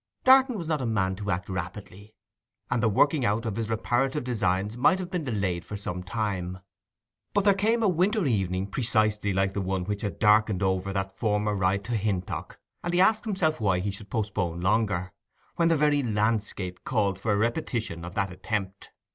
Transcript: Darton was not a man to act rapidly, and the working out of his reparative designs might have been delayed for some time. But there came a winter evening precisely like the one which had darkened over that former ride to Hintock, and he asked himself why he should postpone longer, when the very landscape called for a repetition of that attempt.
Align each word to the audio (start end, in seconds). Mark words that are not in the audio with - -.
Darton 0.23 0.57
was 0.57 0.67
not 0.67 0.81
a 0.81 0.85
man 0.87 1.15
to 1.17 1.29
act 1.29 1.47
rapidly, 1.47 2.15
and 2.71 2.81
the 2.81 2.89
working 2.89 3.23
out 3.23 3.45
of 3.45 3.55
his 3.55 3.69
reparative 3.69 4.23
designs 4.23 4.75
might 4.75 4.97
have 4.97 5.11
been 5.11 5.23
delayed 5.23 5.63
for 5.63 5.77
some 5.77 6.01
time. 6.01 6.57
But 7.35 7.45
there 7.45 7.53
came 7.53 7.83
a 7.83 7.87
winter 7.87 8.25
evening 8.25 8.65
precisely 8.65 9.31
like 9.31 9.53
the 9.53 9.61
one 9.61 9.83
which 9.83 10.01
had 10.01 10.17
darkened 10.17 10.63
over 10.63 10.91
that 10.91 11.19
former 11.19 11.53
ride 11.53 11.83
to 11.83 11.91
Hintock, 11.95 12.59
and 12.83 12.95
he 12.95 12.99
asked 12.99 13.25
himself 13.25 13.61
why 13.61 13.77
he 13.77 13.91
should 13.91 14.09
postpone 14.09 14.61
longer, 14.61 15.11
when 15.57 15.67
the 15.67 15.77
very 15.77 16.01
landscape 16.01 16.83
called 16.83 17.19
for 17.19 17.31
a 17.33 17.37
repetition 17.37 18.03
of 18.03 18.15
that 18.15 18.33
attempt. 18.33 18.89